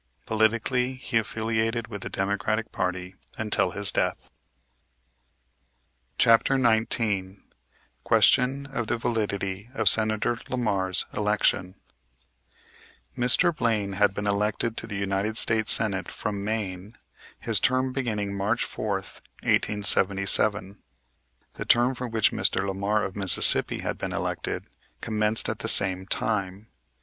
Politically 0.25 0.95
he 0.95 1.19
affiliated 1.19 1.87
with 1.87 2.01
the 2.01 2.09
Democratic 2.09 2.71
party 2.71 3.13
until 3.37 3.69
his 3.69 3.91
death. 3.91 4.31
CHAPTER 6.17 6.57
XIX 6.57 7.41
QUESTION 8.03 8.65
OF 8.73 8.87
THE 8.87 8.97
VALIDITY 8.97 9.69
OF 9.75 9.87
SENATOR 9.87 10.39
LAMAR'S 10.49 11.05
ELECTION 11.13 11.75
Mr. 13.15 13.55
Blaine 13.55 13.93
had 13.93 14.15
been 14.15 14.25
elected 14.25 14.75
to 14.77 14.87
the 14.87 14.97
United 14.97 15.37
States 15.37 15.71
Senate 15.71 16.09
from 16.09 16.43
Maine, 16.43 16.95
his 17.39 17.59
term 17.59 17.93
beginning 17.93 18.33
March 18.35 18.65
4th, 18.65 19.21
1877. 19.43 20.81
The 21.53 21.65
term 21.65 21.93
for 21.93 22.07
which 22.07 22.31
Mr. 22.31 22.65
Lamar, 22.65 23.03
of 23.03 23.15
Mississippi, 23.15 23.81
had 23.81 23.99
been 23.99 24.13
elected, 24.13 24.65
commenced 24.99 25.47
at 25.47 25.59
the 25.59 25.69
same 25.69 26.07
time. 26.07 26.69